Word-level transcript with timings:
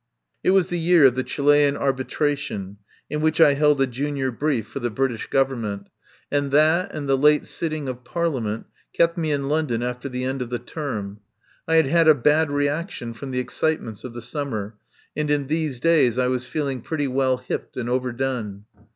It 0.43 0.49
was 0.49 0.69
the 0.69 0.79
year 0.79 1.05
of 1.05 1.13
the 1.13 1.21
Chilian 1.21 1.77
Arbitration, 1.77 2.77
in 3.07 3.21
which 3.21 3.39
I 3.39 3.53
held 3.53 3.79
a 3.81 3.85
junior 3.85 4.31
brief 4.31 4.65
for 4.67 4.79
the 4.79 4.89
British 4.89 5.29
212 5.29 5.81
RETURN 5.81 5.85
OF 6.45 6.49
THE 6.49 6.49
WILD 6.49 6.51
GEESE 6.51 6.57
Government, 6.57 6.63
and 6.65 6.89
that 6.89 6.95
and 6.97 7.07
the 7.07 7.15
late 7.19 7.45
sitting 7.45 7.87
of 7.87 8.03
Parliament 8.03 8.65
kept 8.93 9.19
me 9.19 9.31
in 9.31 9.47
London 9.47 9.83
after 9.83 10.09
the 10.09 10.23
end 10.23 10.41
of 10.41 10.49
the 10.49 10.57
term. 10.57 11.19
I 11.67 11.75
had 11.75 11.85
had 11.85 12.07
a 12.07 12.15
bad 12.15 12.49
reaction 12.49 13.13
from 13.13 13.29
the 13.29 13.37
excitements 13.37 14.03
of 14.03 14.13
the 14.13 14.23
summer, 14.23 14.73
and 15.15 15.29
in 15.29 15.45
these 15.45 15.79
days 15.79 16.17
I 16.17 16.29
was 16.29 16.47
feeling 16.47 16.81
pretty 16.81 17.07
well 17.07 17.37
hipped 17.37 17.77
and 17.77 17.87
overdone. 17.87 18.65